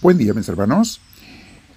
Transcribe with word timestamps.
Buen 0.00 0.16
día 0.16 0.32
mis 0.32 0.48
hermanos. 0.48 1.00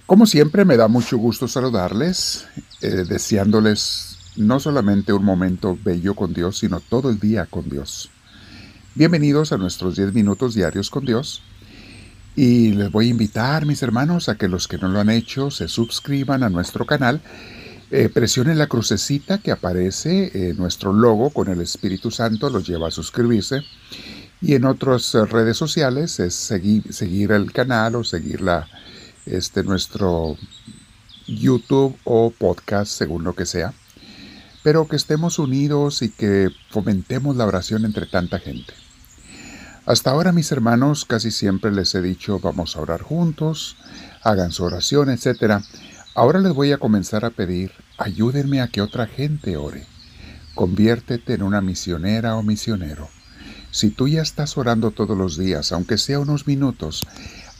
Como 0.06 0.26
siempre 0.26 0.64
me 0.64 0.76
da 0.76 0.86
mucho 0.86 1.18
gusto 1.18 1.48
saludarles, 1.48 2.46
eh, 2.80 3.04
deseándoles 3.08 4.16
no 4.36 4.60
solamente 4.60 5.12
un 5.12 5.24
momento 5.24 5.76
bello 5.82 6.14
con 6.14 6.32
Dios, 6.32 6.58
sino 6.58 6.78
todo 6.78 7.10
el 7.10 7.18
día 7.18 7.46
con 7.46 7.68
Dios. 7.68 8.10
Bienvenidos 8.94 9.50
a 9.50 9.58
nuestros 9.58 9.96
10 9.96 10.14
minutos 10.14 10.54
diarios 10.54 10.88
con 10.88 11.04
Dios. 11.04 11.42
Y 12.36 12.70
les 12.74 12.92
voy 12.92 13.08
a 13.08 13.10
invitar, 13.10 13.66
mis 13.66 13.82
hermanos, 13.82 14.28
a 14.28 14.36
que 14.36 14.46
los 14.46 14.68
que 14.68 14.78
no 14.78 14.86
lo 14.86 15.00
han 15.00 15.10
hecho 15.10 15.50
se 15.50 15.66
suscriban 15.66 16.44
a 16.44 16.48
nuestro 16.48 16.86
canal. 16.86 17.22
Eh, 17.90 18.08
presionen 18.08 18.56
la 18.56 18.68
crucecita 18.68 19.38
que 19.38 19.50
aparece, 19.50 20.50
en 20.50 20.56
nuestro 20.58 20.92
logo 20.92 21.30
con 21.30 21.48
el 21.48 21.60
Espíritu 21.60 22.12
Santo 22.12 22.50
los 22.50 22.68
lleva 22.68 22.86
a 22.86 22.92
suscribirse. 22.92 23.62
Y 24.42 24.56
en 24.56 24.64
otras 24.64 25.14
eh, 25.14 25.24
redes 25.24 25.56
sociales 25.56 26.18
es 26.18 26.34
seguir, 26.34 27.30
el 27.30 27.52
canal 27.52 27.94
o 27.94 28.02
seguir 28.02 28.40
este, 29.24 29.62
nuestro 29.62 30.36
YouTube 31.28 31.96
o 32.02 32.30
podcast, 32.36 32.90
según 32.90 33.22
lo 33.22 33.36
que 33.36 33.46
sea. 33.46 33.72
Pero 34.64 34.88
que 34.88 34.96
estemos 34.96 35.38
unidos 35.38 36.02
y 36.02 36.08
que 36.08 36.48
fomentemos 36.70 37.36
la 37.36 37.46
oración 37.46 37.84
entre 37.84 38.06
tanta 38.06 38.40
gente. 38.40 38.74
Hasta 39.86 40.10
ahora, 40.10 40.32
mis 40.32 40.50
hermanos, 40.50 41.04
casi 41.04 41.30
siempre 41.30 41.70
les 41.70 41.94
he 41.94 42.02
dicho 42.02 42.40
vamos 42.40 42.74
a 42.74 42.80
orar 42.80 43.02
juntos, 43.02 43.76
hagan 44.22 44.50
su 44.50 44.64
oración, 44.64 45.10
etc. 45.10 45.62
Ahora 46.16 46.40
les 46.40 46.52
voy 46.52 46.72
a 46.72 46.78
comenzar 46.78 47.24
a 47.24 47.30
pedir, 47.30 47.70
ayúdenme 47.96 48.60
a 48.60 48.66
que 48.66 48.82
otra 48.82 49.06
gente 49.06 49.56
ore. 49.56 49.86
Conviértete 50.56 51.34
en 51.34 51.44
una 51.44 51.60
misionera 51.60 52.34
o 52.36 52.42
misionero. 52.42 53.08
Si 53.72 53.88
tú 53.88 54.06
ya 54.06 54.20
estás 54.20 54.58
orando 54.58 54.90
todos 54.90 55.16
los 55.16 55.38
días, 55.38 55.72
aunque 55.72 55.96
sea 55.96 56.20
unos 56.20 56.46
minutos, 56.46 57.06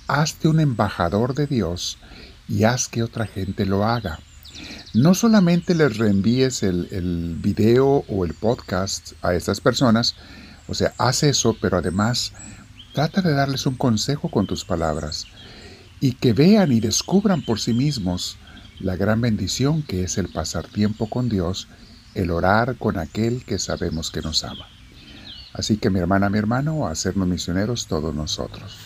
hazte 0.08 0.46
un 0.46 0.60
embajador 0.60 1.34
de 1.34 1.46
Dios 1.46 1.96
y 2.46 2.64
haz 2.64 2.88
que 2.88 3.02
otra 3.02 3.26
gente 3.26 3.64
lo 3.64 3.86
haga. 3.86 4.20
No 4.92 5.14
solamente 5.14 5.74
les 5.74 5.96
reenvíes 5.96 6.62
el, 6.64 7.38
video 7.40 8.04
o 8.08 8.26
el 8.26 8.34
podcast 8.34 9.14
a 9.22 9.32
estas 9.32 9.62
personas, 9.62 10.14
o 10.68 10.74
sea, 10.74 10.92
haz 10.98 11.22
eso, 11.22 11.56
pero 11.58 11.78
además 11.78 12.34
trata 12.92 13.22
de 13.22 13.32
darles 13.32 13.64
un 13.64 13.76
consejo 13.76 14.30
con 14.30 14.46
tus 14.46 14.66
palabras 14.66 15.24
y 15.98 16.12
que 16.12 16.34
vean 16.34 16.72
y 16.72 16.80
descubran 16.80 17.40
por 17.40 17.58
sí 17.58 17.72
mismos 17.72 18.36
la 18.80 18.96
gran 18.96 19.22
bendición 19.22 19.82
que 19.82 20.02
es 20.02 20.18
el 20.18 20.28
pasar 20.28 20.66
tiempo 20.66 21.08
con 21.08 21.30
Dios, 21.30 21.68
el 22.14 22.30
orar 22.30 22.76
con 22.76 22.98
aquel 22.98 23.46
que 23.46 23.58
sabemos 23.58 24.10
que 24.10 24.20
nos 24.20 24.44
ama. 24.44 24.66
Así 25.54 25.76
que 25.76 25.90
mi 25.90 25.98
hermana, 25.98 26.30
mi 26.30 26.38
hermano, 26.38 26.86
a 26.86 26.92
hacernos 26.92 27.28
misioneros 27.28 27.86
todos 27.86 28.14
nosotros. 28.14 28.76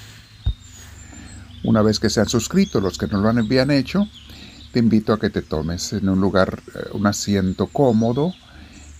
Una 1.64 1.82
vez 1.82 2.00
que 2.00 2.10
se 2.10 2.20
han 2.20 2.28
suscrito, 2.28 2.80
los 2.80 2.98
que 2.98 3.06
no 3.06 3.20
lo 3.20 3.28
habían 3.28 3.70
hecho, 3.70 4.08
te 4.72 4.80
invito 4.80 5.12
a 5.12 5.18
que 5.18 5.30
te 5.30 5.42
tomes 5.42 5.92
en 5.92 6.08
un 6.08 6.20
lugar, 6.20 6.60
eh, 6.74 6.88
un 6.92 7.06
asiento 7.06 7.66
cómodo. 7.68 8.34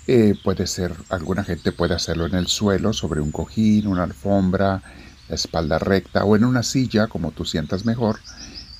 Eh, 0.07 0.35
puede 0.43 0.67
ser, 0.67 0.95
alguna 1.09 1.43
gente 1.43 1.73
puede 1.73 1.95
hacerlo 1.95 2.27
en 2.27 2.35
el 2.35 2.47
suelo, 2.47 2.93
sobre 2.93 3.21
un 3.21 3.33
cojín, 3.33 3.89
una 3.89 4.05
alfombra, 4.05 4.83
la 5.29 5.35
espalda 5.35 5.79
recta 5.79 6.25
o 6.25 6.37
en 6.37 6.45
una 6.45 6.63
silla, 6.63 7.09
como 7.09 7.33
tú 7.33 7.45
sientas 7.45 7.85
mejor, 7.85 8.21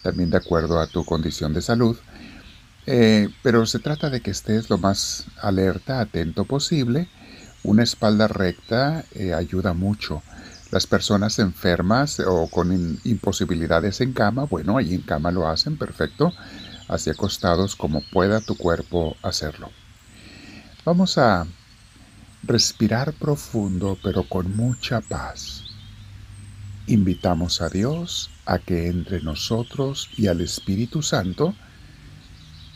también 0.03 0.31
de 0.31 0.37
acuerdo 0.37 0.79
a 0.79 0.87
tu 0.87 1.05
condición 1.05 1.53
de 1.53 1.63
salud. 1.63 1.97
Eh, 2.87 3.29
pero 3.43 3.67
se 3.67 3.81
trata 3.81 4.11
de 4.11 4.21
que 4.21 4.31
estés 4.31 4.71
lo 4.71 4.79
más 4.79 5.27
alerta, 5.43 6.01
atento 6.01 6.45
posible 6.45 7.09
una 7.63 7.83
espalda 7.83 8.29
recta 8.29 9.05
eh, 9.13 9.35
ayuda 9.35 9.73
mucho. 9.73 10.23
Las 10.71 10.87
personas 10.87 11.39
enfermas 11.39 12.21
o 12.21 12.49
con 12.49 12.99
imposibilidades 13.05 14.01
en 14.01 14.13
cama, 14.13 14.45
bueno, 14.45 14.77
ahí 14.77 14.95
en 14.95 15.03
cama 15.03 15.31
lo 15.31 15.49
hacen, 15.49 15.77
perfecto, 15.77 16.33
hacia 16.89 17.13
acostados 17.13 17.77
como 17.77 18.03
pueda 18.13 18.41
tu 18.41 18.57
cuerpo 18.57 19.17
hacerlo. 19.23 19.71
Vamos 20.85 21.19
a 21.19 21.47
respirar 22.43 23.13
profundo 23.13 23.99
pero 24.03 24.29
con 24.29 24.57
mucha 24.57 25.01
paz. 25.01 25.65
Invitamos 26.87 27.61
a 27.61 27.69
Dios 27.69 28.31
a 28.45 28.61
que 28.61 28.87
entre 28.87 29.21
nosotros 29.21 30.09
y 30.17 30.29
al 30.29 30.41
Espíritu 30.41 31.03
Santo, 31.03 31.55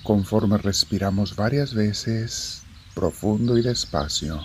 conforme 0.03 0.59
respiramos 0.59 1.37
varias 1.37 1.75
veces, 1.75 2.65
profundo 2.95 3.57
y 3.57 3.63
despacio, 3.63 4.41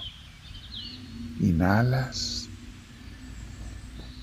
Inhalas. 1.40 2.48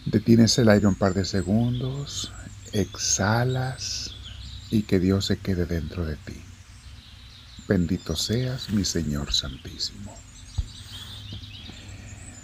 Detienes 0.07 0.59
el 0.59 0.69
aire 0.69 0.87
un 0.87 0.95
par 0.95 1.15
de 1.15 1.25
segundos. 1.25 2.33
Exhalas 2.73 4.15
y 4.71 4.83
que 4.83 4.99
Dios 4.99 5.27
se 5.27 5.39
quede 5.39 5.67
dentro 5.67 6.05
de 6.07 6.17
ti. 6.17 6.41
Bendito 7.69 8.17
seas, 8.17 8.71
mi 8.71 8.85
Señor 8.85 9.33
Santísimo. 9.33 10.17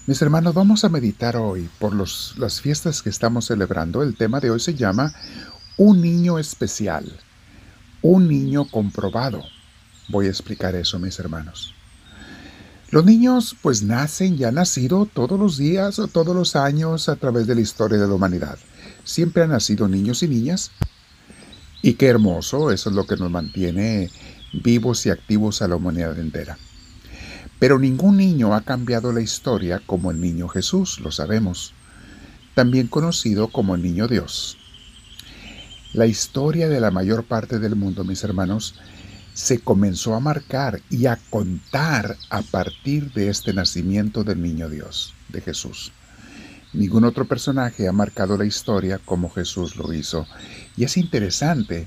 Mis 0.07 0.23
hermanos, 0.23 0.55
vamos 0.55 0.85
a 0.85 0.89
meditar 0.89 1.37
hoy 1.37 1.69
por 1.79 1.95
las 1.95 2.61
fiestas 2.61 3.03
que 3.03 3.11
estamos 3.11 3.47
celebrando. 3.47 4.03
El 4.03 4.17
tema 4.17 4.41
de 4.41 4.51
hoy 4.51 4.61
se 4.61 4.75
llama 4.75 5.13
Un 5.77 6.01
niño 6.01 6.39
especial, 6.39 7.13
un 8.01 8.29
niño 8.29 8.67
comprobado. 8.71 9.43
Voy 10.09 10.27
a 10.27 10.31
explicar 10.31 10.75
eso, 10.75 10.99
mis 10.99 11.19
hermanos. 11.19 11.75
Los 12.91 13.05
niños 13.05 13.55
pues 13.61 13.83
nacen 13.83 14.37
y 14.39 14.45
han 14.45 14.55
nacido 14.55 15.05
todos 15.05 15.39
los 15.39 15.59
días 15.59 15.99
o 15.99 16.09
todos 16.09 16.35
los 16.35 16.57
años 16.57 17.11
a 17.11 17.17
través 17.17 17.47
de 17.47 17.55
la 17.55 17.61
historia 17.61 17.99
de 17.99 18.09
la 18.09 18.15
humanidad. 18.15 18.59
Siempre 19.05 19.43
han 19.43 19.51
nacido 19.51 19.89
niños 19.89 20.23
y 20.23 20.29
niñas. 20.29 20.71
Y 21.83 21.95
qué 21.95 22.07
hermoso, 22.07 22.71
eso 22.71 22.89
es 22.89 22.97
lo 22.97 23.07
que 23.07 23.17
nos 23.17 23.31
mantiene 23.31 24.11
vivos 24.55 25.05
y 25.05 25.11
activos 25.11 25.61
a 25.61 25.69
la 25.69 25.77
humanidad 25.77 26.19
entera. 26.19 26.57
Pero 27.59 27.79
ningún 27.79 28.17
niño 28.17 28.55
ha 28.55 28.63
cambiado 28.63 29.13
la 29.13 29.21
historia 29.21 29.83
como 29.85 30.11
el 30.11 30.21
niño 30.21 30.49
Jesús, 30.49 30.99
lo 31.01 31.11
sabemos, 31.11 31.75
también 32.55 32.87
conocido 32.87 33.49
como 33.49 33.75
el 33.75 33.83
niño 33.83 34.09
Dios. 34.09 34.57
La 35.93 36.07
historia 36.07 36.69
de 36.69 36.81
la 36.81 36.91
mayor 36.91 37.25
parte 37.25 37.59
del 37.59 37.77
mundo, 37.77 38.05
mis 38.05 38.25
hermanos, 38.25 38.77
se 39.39 39.61
comenzó 39.61 40.17
a 40.17 40.21
marcar 40.21 40.83
y 40.91 41.07
a 41.07 41.17
contar 41.31 42.17
a 42.29 42.43
partir 42.43 43.13
de 43.13 43.29
este 43.29 43.53
nacimiento 43.53 44.25
del 44.25 44.43
niño 44.43 44.69
Dios, 44.69 45.15
de 45.29 45.41
Jesús. 45.41 45.93
Ningún 46.73 47.05
otro 47.05 47.25
personaje 47.25 47.87
ha 47.87 47.93
marcado 47.93 48.37
la 48.37 48.47
historia 48.47 48.99
como 48.99 49.31
Jesús 49.31 49.77
lo 49.77 49.93
hizo. 49.93 50.27
Y 50.77 50.83
es 50.83 50.97
interesante 50.97 51.87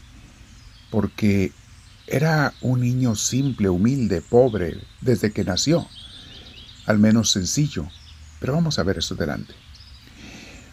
porque 0.92 1.52
era 2.08 2.54
un 2.62 2.80
niño 2.80 3.16
simple, 3.16 3.68
humilde, 3.68 4.22
pobre, 4.22 4.78
desde 5.02 5.34
que 5.34 5.44
nació. 5.44 5.86
Al 6.86 7.00
menos 7.00 7.32
sencillo. 7.32 7.86
Pero 8.40 8.54
vamos 8.54 8.80
a 8.80 8.84
ver 8.84 9.00
eso 9.00 9.16
delante. 9.16 9.54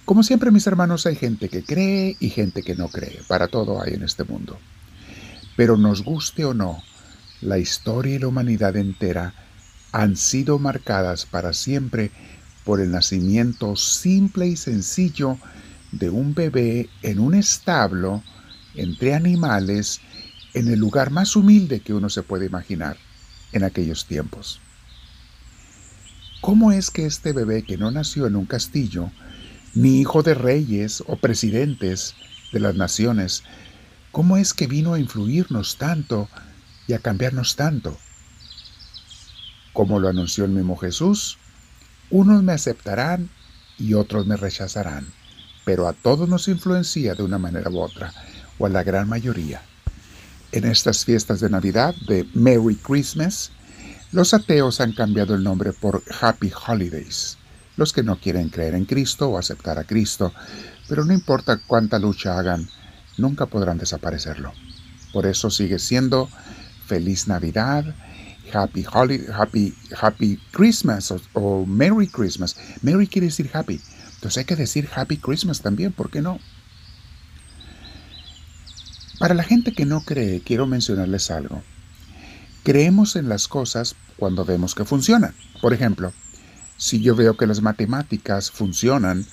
Como 0.04 0.22
siempre, 0.22 0.52
mis 0.52 0.68
hermanos, 0.68 1.06
hay 1.06 1.16
gente 1.16 1.48
que 1.48 1.64
cree 1.64 2.16
y 2.20 2.30
gente 2.30 2.62
que 2.62 2.76
no 2.76 2.86
cree. 2.86 3.20
Para 3.26 3.48
todo 3.48 3.82
hay 3.82 3.94
en 3.94 4.04
este 4.04 4.22
mundo. 4.22 4.60
Pero 5.58 5.76
nos 5.76 6.04
guste 6.04 6.44
o 6.44 6.54
no, 6.54 6.84
la 7.40 7.58
historia 7.58 8.14
y 8.14 8.18
la 8.20 8.28
humanidad 8.28 8.76
entera 8.76 9.34
han 9.90 10.16
sido 10.16 10.60
marcadas 10.60 11.26
para 11.26 11.52
siempre 11.52 12.12
por 12.62 12.80
el 12.80 12.92
nacimiento 12.92 13.74
simple 13.74 14.46
y 14.46 14.54
sencillo 14.54 15.36
de 15.90 16.10
un 16.10 16.32
bebé 16.32 16.88
en 17.02 17.18
un 17.18 17.34
establo 17.34 18.22
entre 18.76 19.14
animales 19.14 20.00
en 20.54 20.68
el 20.68 20.78
lugar 20.78 21.10
más 21.10 21.34
humilde 21.34 21.80
que 21.80 21.92
uno 21.92 22.08
se 22.08 22.22
puede 22.22 22.46
imaginar 22.46 22.96
en 23.50 23.64
aquellos 23.64 24.06
tiempos. 24.06 24.60
¿Cómo 26.40 26.70
es 26.70 26.92
que 26.92 27.04
este 27.04 27.32
bebé 27.32 27.64
que 27.64 27.78
no 27.78 27.90
nació 27.90 28.28
en 28.28 28.36
un 28.36 28.46
castillo, 28.46 29.10
ni 29.74 29.98
hijo 29.98 30.22
de 30.22 30.34
reyes 30.34 31.02
o 31.08 31.16
presidentes 31.16 32.14
de 32.52 32.60
las 32.60 32.76
naciones, 32.76 33.42
¿Cómo 34.18 34.36
es 34.36 34.52
que 34.52 34.66
vino 34.66 34.94
a 34.94 34.98
influirnos 34.98 35.76
tanto 35.76 36.28
y 36.88 36.92
a 36.92 36.98
cambiarnos 36.98 37.54
tanto? 37.54 37.96
Como 39.72 40.00
lo 40.00 40.08
anunció 40.08 40.44
el 40.44 40.50
mismo 40.50 40.76
Jesús, 40.76 41.38
unos 42.10 42.42
me 42.42 42.52
aceptarán 42.52 43.30
y 43.78 43.94
otros 43.94 44.26
me 44.26 44.36
rechazarán, 44.36 45.06
pero 45.64 45.86
a 45.86 45.92
todos 45.92 46.28
nos 46.28 46.48
influencia 46.48 47.14
de 47.14 47.22
una 47.22 47.38
manera 47.38 47.70
u 47.70 47.78
otra, 47.78 48.12
o 48.58 48.66
a 48.66 48.68
la 48.68 48.82
gran 48.82 49.08
mayoría. 49.08 49.62
En 50.50 50.64
estas 50.64 51.04
fiestas 51.04 51.38
de 51.38 51.50
Navidad 51.50 51.94
de 52.08 52.28
Merry 52.34 52.74
Christmas, 52.74 53.52
los 54.10 54.34
ateos 54.34 54.80
han 54.80 54.94
cambiado 54.94 55.36
el 55.36 55.44
nombre 55.44 55.72
por 55.72 56.02
Happy 56.20 56.50
Holidays, 56.66 57.38
los 57.76 57.92
que 57.92 58.02
no 58.02 58.18
quieren 58.18 58.48
creer 58.48 58.74
en 58.74 58.84
Cristo 58.84 59.28
o 59.28 59.38
aceptar 59.38 59.78
a 59.78 59.84
Cristo, 59.84 60.32
pero 60.88 61.04
no 61.04 61.12
importa 61.12 61.60
cuánta 61.68 62.00
lucha 62.00 62.36
hagan, 62.36 62.68
nunca 63.18 63.46
podrán 63.46 63.78
desaparecerlo. 63.78 64.52
Por 65.12 65.26
eso 65.26 65.50
sigue 65.50 65.78
siendo 65.78 66.28
Feliz 66.86 67.28
Navidad, 67.28 67.94
Happy 68.52 68.84
Happy, 68.90 69.74
Happy 70.00 70.40
Christmas 70.52 71.14
o, 71.34 71.66
Merry 71.66 72.08
Christmas. 72.08 72.56
Merry 72.82 73.06
quiere 73.06 73.26
decir 73.26 73.50
happy. 73.52 73.80
Entonces 74.14 74.38
hay 74.38 74.44
que 74.44 74.56
decir 74.56 74.88
Happy 74.94 75.16
Christmas 75.16 75.60
también, 75.60 75.92
¿por 75.92 76.10
qué 76.10 76.22
no? 76.22 76.40
Para 79.18 79.34
la 79.34 79.42
gente 79.42 79.72
que 79.72 79.84
no 79.84 80.00
cree, 80.02 80.40
quiero 80.40 80.66
mencionarles 80.66 81.30
algo. 81.30 81.62
Creemos 82.62 83.16
en 83.16 83.28
las 83.28 83.48
cosas 83.48 83.96
cuando 84.16 84.44
vemos 84.44 84.74
que 84.74 84.84
funcionan. 84.84 85.34
Por 85.60 85.72
ejemplo, 85.72 86.12
si 86.76 87.00
yo 87.00 87.16
veo 87.16 87.36
que 87.36 87.46
las 87.46 87.60
matemáticas 87.60 88.50
funcionan, 88.50 89.26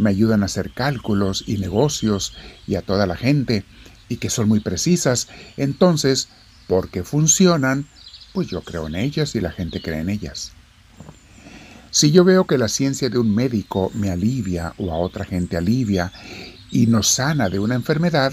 me 0.00 0.10
ayudan 0.10 0.42
a 0.42 0.46
hacer 0.46 0.72
cálculos 0.72 1.44
y 1.46 1.58
negocios 1.58 2.32
y 2.66 2.74
a 2.74 2.82
toda 2.82 3.06
la 3.06 3.16
gente, 3.16 3.64
y 4.08 4.16
que 4.16 4.30
son 4.30 4.48
muy 4.48 4.60
precisas, 4.60 5.28
entonces, 5.56 6.28
porque 6.66 7.04
funcionan, 7.04 7.86
pues 8.32 8.48
yo 8.48 8.62
creo 8.62 8.88
en 8.88 8.96
ellas 8.96 9.34
y 9.34 9.40
la 9.40 9.52
gente 9.52 9.80
cree 9.80 10.00
en 10.00 10.10
ellas. 10.10 10.52
Si 11.90 12.12
yo 12.12 12.24
veo 12.24 12.46
que 12.46 12.58
la 12.58 12.68
ciencia 12.68 13.08
de 13.08 13.18
un 13.18 13.34
médico 13.34 13.90
me 13.94 14.10
alivia 14.10 14.74
o 14.78 14.92
a 14.92 14.96
otra 14.96 15.24
gente 15.24 15.56
alivia 15.56 16.12
y 16.70 16.86
nos 16.86 17.08
sana 17.08 17.48
de 17.48 17.58
una 17.58 17.74
enfermedad, 17.74 18.32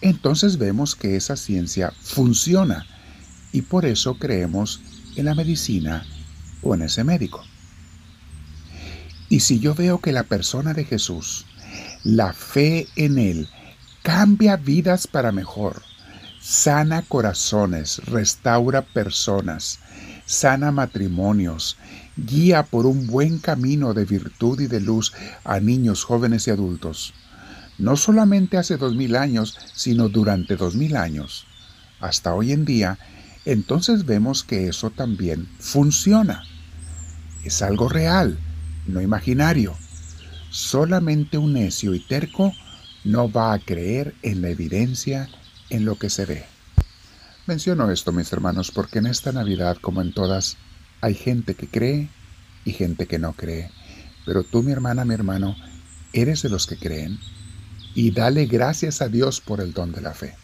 entonces 0.00 0.58
vemos 0.58 0.94
que 0.94 1.16
esa 1.16 1.36
ciencia 1.36 1.92
funciona 2.00 2.86
y 3.52 3.62
por 3.62 3.86
eso 3.86 4.18
creemos 4.18 4.80
en 5.16 5.24
la 5.24 5.34
medicina 5.34 6.06
o 6.62 6.74
en 6.74 6.82
ese 6.82 7.02
médico. 7.02 7.42
Y 9.28 9.40
si 9.40 9.60
yo 9.60 9.74
veo 9.74 10.00
que 10.00 10.12
la 10.12 10.22
persona 10.22 10.72
de 10.72 10.84
Jesús, 10.84 11.44
la 12.02 12.32
fe 12.32 12.86
en 12.96 13.18
Él, 13.18 13.48
cambia 14.02 14.56
vidas 14.56 15.06
para 15.06 15.32
mejor, 15.32 15.82
sana 16.40 17.02
corazones, 17.02 17.98
restaura 18.06 18.82
personas, 18.82 19.80
sana 20.24 20.72
matrimonios, 20.72 21.76
guía 22.16 22.62
por 22.62 22.86
un 22.86 23.06
buen 23.06 23.38
camino 23.38 23.92
de 23.92 24.06
virtud 24.06 24.60
y 24.60 24.66
de 24.66 24.80
luz 24.80 25.12
a 25.44 25.60
niños, 25.60 26.04
jóvenes 26.04 26.46
y 26.46 26.50
adultos, 26.50 27.12
no 27.76 27.96
solamente 27.96 28.56
hace 28.56 28.76
dos 28.76 28.94
mil 28.94 29.14
años, 29.14 29.58
sino 29.74 30.08
durante 30.08 30.56
dos 30.56 30.74
mil 30.74 30.96
años, 30.96 31.46
hasta 32.00 32.34
hoy 32.34 32.52
en 32.52 32.64
día, 32.64 32.98
entonces 33.44 34.04
vemos 34.04 34.42
que 34.42 34.68
eso 34.68 34.90
también 34.90 35.48
funciona. 35.58 36.44
Es 37.44 37.62
algo 37.62 37.88
real, 37.88 38.38
no 38.88 39.00
imaginario. 39.00 39.76
Solamente 40.50 41.38
un 41.38 41.52
necio 41.52 41.94
y 41.94 42.00
terco 42.00 42.52
no 43.04 43.30
va 43.30 43.52
a 43.52 43.58
creer 43.58 44.14
en 44.22 44.42
la 44.42 44.48
evidencia 44.48 45.28
en 45.70 45.84
lo 45.84 45.96
que 45.96 46.10
se 46.10 46.24
ve. 46.24 46.44
Menciono 47.46 47.90
esto, 47.90 48.12
mis 48.12 48.32
hermanos, 48.32 48.70
porque 48.70 48.98
en 48.98 49.06
esta 49.06 49.32
Navidad, 49.32 49.78
como 49.80 50.02
en 50.02 50.12
todas, 50.12 50.56
hay 51.00 51.14
gente 51.14 51.54
que 51.54 51.68
cree 51.68 52.08
y 52.64 52.72
gente 52.72 53.06
que 53.06 53.18
no 53.18 53.32
cree. 53.32 53.70
Pero 54.26 54.42
tú, 54.42 54.62
mi 54.62 54.72
hermana, 54.72 55.04
mi 55.04 55.14
hermano, 55.14 55.56
eres 56.12 56.42
de 56.42 56.48
los 56.48 56.66
que 56.66 56.76
creen 56.76 57.18
y 57.94 58.10
dale 58.10 58.46
gracias 58.46 59.00
a 59.00 59.08
Dios 59.08 59.40
por 59.40 59.60
el 59.60 59.72
don 59.72 59.92
de 59.92 60.00
la 60.00 60.12
fe. 60.12 60.34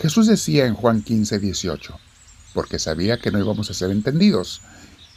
Jesús 0.00 0.26
decía 0.26 0.66
en 0.66 0.74
Juan 0.74 1.02
15, 1.02 1.38
18, 1.38 1.98
porque 2.54 2.78
sabía 2.78 3.18
que 3.18 3.30
no 3.30 3.38
íbamos 3.38 3.70
a 3.70 3.74
ser 3.74 3.90
entendidos 3.90 4.60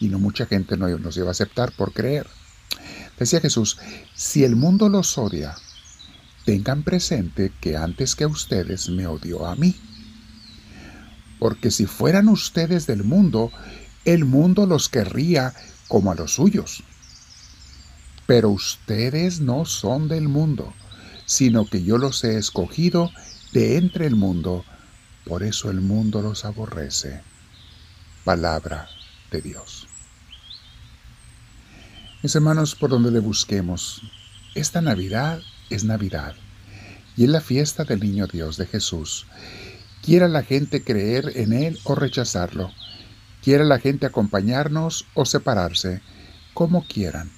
y 0.02 0.10
no 0.10 0.20
mucha 0.20 0.48
gente 0.48 0.76
nos 0.76 1.16
iba 1.16 1.28
a 1.28 1.32
aceptar 1.32 1.72
por 1.72 1.94
creer. 1.94 2.28
Decía 3.18 3.40
Jesús, 3.40 3.78
si 4.16 4.44
el 4.44 4.56
mundo 4.56 4.90
los 4.90 5.18
odia, 5.20 5.56
tengan 6.44 6.82
presente 6.82 7.54
que 7.62 7.78
antes 7.78 8.16
que 8.16 8.26
ustedes 8.26 8.90
me 8.90 9.06
odió 9.06 9.46
a 9.46 9.56
mí. 9.56 9.76
Porque 11.38 11.70
si 11.70 11.86
fueran 11.86 12.30
ustedes 12.30 12.88
del 12.88 13.04
mundo, 13.04 13.52
el 14.04 14.26
mundo 14.26 14.66
los 14.66 14.90
querría 14.90 15.54
como 15.88 16.12
a 16.12 16.16
los 16.16 16.34
suyos. 16.34 16.84
Pero 18.26 18.50
ustedes 18.50 19.40
no 19.40 19.66
son 19.66 20.08
del 20.08 20.28
mundo, 20.28 20.74
sino 21.28 21.66
que 21.68 21.84
yo 21.84 22.00
los 22.00 22.24
he 22.24 22.40
escogido 22.40 23.12
de 23.54 23.78
entre 23.78 24.08
el 24.08 24.16
mundo, 24.16 24.66
por 25.26 25.44
eso 25.44 25.70
el 25.70 25.82
mundo 25.82 26.24
los 26.24 26.44
aborrece. 26.44 27.22
Palabra 28.24 28.88
de 29.30 29.42
Dios. 29.42 29.91
Mis 32.24 32.36
hermanos, 32.36 32.76
por 32.76 32.92
donde 32.92 33.10
le 33.10 33.20
busquemos, 33.20 34.04
esta 34.54 34.80
Navidad 34.80 35.42
es 35.72 35.84
Navidad 35.84 36.36
y 37.18 37.24
es 37.24 37.32
la 37.32 37.42
fiesta 37.42 37.84
del 37.84 38.00
Niño 38.00 38.28
Dios 38.28 38.58
de 38.58 38.68
Jesús. 38.68 39.26
Quiera 40.04 40.28
la 40.28 40.44
gente 40.44 40.84
creer 40.84 41.32
en 41.34 41.52
Él 41.52 41.80
o 41.84 41.96
rechazarlo. 41.96 42.70
Quiera 43.42 43.64
la 43.64 43.80
gente 43.80 44.06
acompañarnos 44.06 45.08
o 45.16 45.26
separarse, 45.26 46.04
como 46.54 46.86
quieran. 46.86 47.32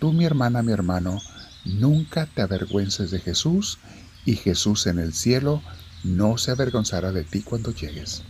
Tú, 0.00 0.12
mi 0.12 0.26
hermana, 0.26 0.62
mi 0.62 0.72
hermano, 0.72 1.18
nunca 1.64 2.26
te 2.26 2.42
avergüences 2.42 3.10
de 3.10 3.20
Jesús 3.20 3.78
y 4.26 4.36
Jesús 4.36 4.86
en 4.86 4.98
el 4.98 5.14
cielo 5.14 5.62
no 6.04 6.36
se 6.36 6.50
avergonzará 6.50 7.10
de 7.10 7.24
ti 7.24 7.40
cuando 7.40 7.72
llegues. 7.72 8.22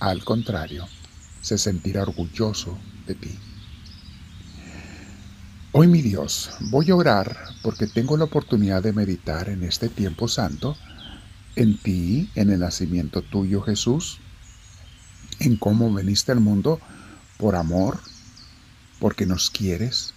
Al 0.00 0.24
contrario, 0.24 0.88
se 1.42 1.58
sentirá 1.58 2.02
orgulloso 2.02 2.76
de 3.06 3.14
ti. 3.14 3.38
Hoy 5.78 5.88
mi 5.88 6.00
Dios, 6.00 6.52
voy 6.60 6.90
a 6.90 6.96
orar 6.96 7.36
porque 7.60 7.86
tengo 7.86 8.16
la 8.16 8.24
oportunidad 8.24 8.82
de 8.82 8.94
meditar 8.94 9.50
en 9.50 9.62
este 9.62 9.90
tiempo 9.90 10.26
santo, 10.26 10.74
en 11.54 11.76
ti, 11.76 12.30
en 12.34 12.48
el 12.48 12.60
nacimiento 12.60 13.20
tuyo 13.20 13.60
Jesús, 13.60 14.18
en 15.38 15.58
cómo 15.58 15.92
veniste 15.92 16.32
al 16.32 16.40
mundo 16.40 16.80
por 17.36 17.56
amor, 17.56 18.00
porque 19.00 19.26
nos 19.26 19.50
quieres 19.50 20.14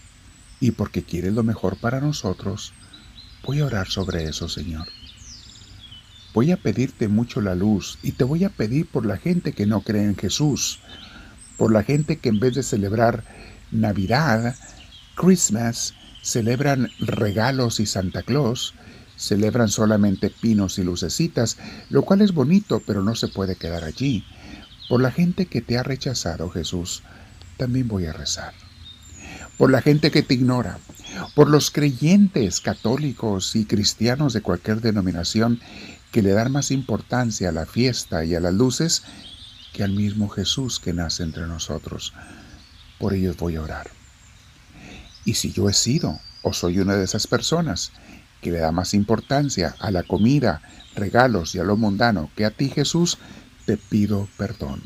y 0.61 0.71
porque 0.71 1.03
quieres 1.03 1.33
lo 1.33 1.43
mejor 1.43 1.75
para 1.75 1.99
nosotros. 1.99 2.71
Voy 3.45 3.59
a 3.59 3.65
orar 3.65 3.89
sobre 3.89 4.29
eso, 4.29 4.47
Señor. 4.47 4.87
Voy 6.33 6.53
a 6.53 6.57
pedirte 6.57 7.09
mucho 7.09 7.41
la 7.41 7.55
luz 7.55 7.99
y 8.01 8.13
te 8.13 8.23
voy 8.23 8.45
a 8.45 8.49
pedir 8.49 8.87
por 8.87 9.05
la 9.05 9.17
gente 9.17 9.51
que 9.51 9.65
no 9.65 9.81
cree 9.81 10.05
en 10.05 10.15
Jesús, 10.15 10.79
por 11.57 11.73
la 11.73 11.83
gente 11.83 12.17
que 12.17 12.29
en 12.29 12.39
vez 12.39 12.55
de 12.55 12.63
celebrar 12.63 13.25
Navidad, 13.71 14.55
Christmas 15.19 15.95
celebran 16.21 16.89
regalos 16.97 17.81
y 17.81 17.85
Santa 17.85 18.23
Claus, 18.23 18.73
celebran 19.17 19.67
solamente 19.67 20.29
pinos 20.29 20.79
y 20.79 20.83
lucecitas, 20.83 21.57
lo 21.89 22.03
cual 22.03 22.21
es 22.21 22.33
bonito, 22.33 22.81
pero 22.87 23.03
no 23.03 23.15
se 23.15 23.27
puede 23.27 23.57
quedar 23.57 23.83
allí. 23.83 24.23
Por 24.87 25.01
la 25.01 25.11
gente 25.11 25.45
que 25.47 25.59
te 25.59 25.77
ha 25.77 25.83
rechazado, 25.83 26.49
Jesús, 26.49 27.03
también 27.57 27.89
voy 27.89 28.05
a 28.05 28.13
rezar. 28.13 28.53
Por 29.57 29.71
la 29.71 29.81
gente 29.81 30.09
que 30.09 30.23
te 30.23 30.35
ignora, 30.35 30.79
por 31.35 31.49
los 31.49 31.69
creyentes 31.69 32.61
católicos 32.61 33.57
y 33.57 33.65
cristianos 33.65 34.31
de 34.31 34.41
cualquier 34.41 34.79
denominación 34.79 35.59
que 36.13 36.21
le 36.21 36.31
dan 36.31 36.53
más 36.53 36.71
importancia 36.71 37.49
a 37.49 37.51
la 37.51 37.65
fiesta 37.65 38.23
y 38.23 38.35
a 38.35 38.39
las 38.39 38.53
luces 38.53 39.03
que 39.73 39.83
al 39.83 39.91
mismo 39.91 40.29
Jesús 40.29 40.79
que 40.79 40.93
nace 40.93 41.23
entre 41.23 41.45
nosotros. 41.45 42.13
Por 42.99 43.13
ellos 43.13 43.35
voy 43.35 43.57
a 43.57 43.63
orar. 43.63 43.98
Y 45.29 45.35
si 45.35 45.51
yo 45.51 45.69
he 45.69 45.73
sido 45.73 46.19
o 46.41 46.53
soy 46.53 46.79
una 46.79 46.95
de 46.95 47.03
esas 47.03 47.27
personas 47.27 47.91
que 48.41 48.49
le 48.49 48.57
da 48.57 48.71
más 48.71 48.95
importancia 48.95 49.75
a 49.77 49.91
la 49.91 50.01
comida, 50.01 50.59
regalos 50.95 51.53
y 51.53 51.59
a 51.59 51.63
lo 51.63 51.77
mundano 51.77 52.31
que 52.35 52.45
a 52.45 52.49
ti 52.49 52.67
Jesús, 52.67 53.19
te 53.67 53.77
pido 53.77 54.27
perdón. 54.39 54.81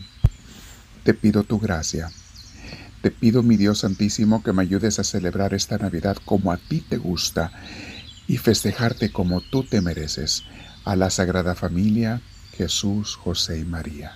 Te 1.06 1.14
pido 1.14 1.46
tu 1.46 1.62
gracia. 1.62 2.12
Te 3.02 3.10
pido, 3.10 3.42
mi 3.42 3.56
Dios 3.56 3.80
Santísimo, 3.80 4.44
que 4.44 4.52
me 4.52 4.64
ayudes 4.64 5.00
a 5.00 5.06
celebrar 5.06 5.54
esta 5.54 5.78
Navidad 5.78 6.18
como 6.26 6.52
a 6.52 6.58
ti 6.58 6.82
te 6.82 6.98
gusta 6.98 7.50
y 8.28 8.36
festejarte 8.36 9.14
como 9.14 9.40
tú 9.40 9.64
te 9.64 9.80
mereces, 9.80 10.44
a 10.84 10.98
la 10.98 11.10
Sagrada 11.10 11.56
Familia, 11.56 12.20
Jesús, 12.58 13.16
José 13.16 13.60
y 13.60 13.64
María. 13.64 14.12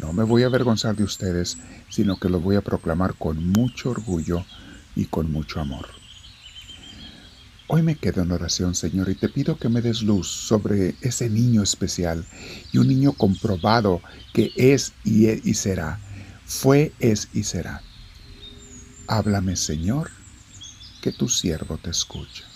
No 0.00 0.14
me 0.14 0.24
voy 0.24 0.44
a 0.44 0.46
avergonzar 0.46 0.96
de 0.96 1.04
ustedes, 1.04 1.58
sino 1.90 2.16
que 2.16 2.30
lo 2.30 2.40
voy 2.40 2.56
a 2.56 2.62
proclamar 2.62 3.16
con 3.18 3.46
mucho 3.48 3.90
orgullo 3.90 4.46
y 4.94 5.06
con 5.06 5.30
mucho 5.30 5.60
amor. 5.60 5.88
Hoy 7.68 7.82
me 7.82 7.96
quedo 7.96 8.22
en 8.22 8.32
oración, 8.32 8.74
Señor, 8.74 9.08
y 9.08 9.14
te 9.14 9.30
pido 9.30 9.56
que 9.56 9.70
me 9.70 9.80
des 9.80 10.02
luz 10.02 10.28
sobre 10.28 10.94
ese 11.00 11.30
niño 11.30 11.62
especial 11.62 12.26
y 12.70 12.78
un 12.78 12.88
niño 12.88 13.12
comprobado 13.12 14.02
que 14.34 14.52
es 14.56 14.92
y, 15.04 15.26
es 15.26 15.46
y 15.46 15.54
será, 15.54 15.98
fue, 16.44 16.92
es 16.98 17.28
y 17.32 17.44
será. 17.44 17.82
Háblame, 19.08 19.56
Señor, 19.56 20.10
que 21.00 21.12
tu 21.12 21.28
siervo 21.28 21.78
te 21.78 21.90
escucha. 21.90 22.51